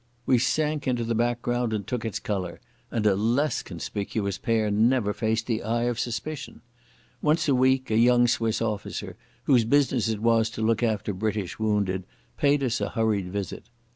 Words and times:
We 0.25 0.39
sank 0.39 0.87
into 0.87 1.03
the 1.03 1.13
background 1.13 1.73
and 1.73 1.85
took 1.85 2.03
its 2.03 2.17
colour, 2.17 2.59
and 2.89 3.05
a 3.05 3.15
less 3.15 3.61
conspicuous 3.61 4.39
pair 4.39 4.71
never 4.71 5.13
faced 5.13 5.45
the 5.45 5.61
eye 5.61 5.83
of 5.83 5.99
suspicion. 5.99 6.61
Once 7.21 7.47
a 7.47 7.53
week 7.53 7.91
a 7.91 7.97
young 7.99 8.27
Swiss 8.27 8.63
officer, 8.63 9.15
whose 9.43 9.63
business 9.63 10.09
it 10.09 10.19
was 10.19 10.49
to 10.57 10.63
look 10.63 10.81
after 10.81 11.13
British 11.13 11.59
wounded, 11.59 12.05
paid 12.35 12.63
us 12.63 12.81
a 12.81 12.89
hurried 12.89 13.29
visit. 13.31 13.69